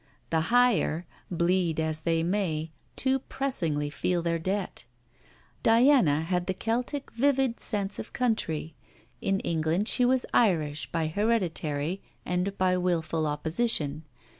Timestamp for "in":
9.21-9.39